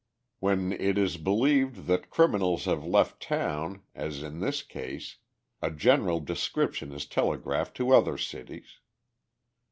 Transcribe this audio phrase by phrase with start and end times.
[0.39, 5.17] When it is believed that criminals have left town, as in this case,
[5.61, 8.79] a general description is telegraphed to other cities.